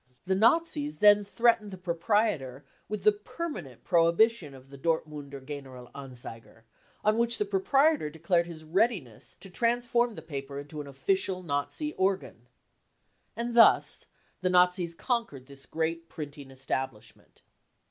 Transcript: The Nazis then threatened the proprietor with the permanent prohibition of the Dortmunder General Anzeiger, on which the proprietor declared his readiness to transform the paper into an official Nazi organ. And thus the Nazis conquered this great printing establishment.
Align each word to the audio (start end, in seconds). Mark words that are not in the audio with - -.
The 0.25 0.33
Nazis 0.33 0.97
then 0.97 1.23
threatened 1.23 1.69
the 1.69 1.77
proprietor 1.77 2.65
with 2.89 3.03
the 3.03 3.11
permanent 3.11 3.83
prohibition 3.83 4.55
of 4.55 4.71
the 4.71 4.77
Dortmunder 4.79 5.39
General 5.45 5.91
Anzeiger, 5.93 6.63
on 7.03 7.19
which 7.19 7.37
the 7.37 7.45
proprietor 7.45 8.09
declared 8.09 8.47
his 8.47 8.63
readiness 8.63 9.35
to 9.41 9.49
transform 9.51 10.15
the 10.15 10.23
paper 10.23 10.57
into 10.59 10.81
an 10.81 10.87
official 10.87 11.43
Nazi 11.43 11.93
organ. 11.93 12.47
And 13.35 13.55
thus 13.55 14.07
the 14.41 14.49
Nazis 14.49 14.95
conquered 14.95 15.45
this 15.45 15.67
great 15.67 16.09
printing 16.09 16.49
establishment. 16.49 17.43